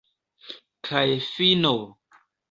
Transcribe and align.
Kaj 0.87 1.03
fino! 1.25 1.75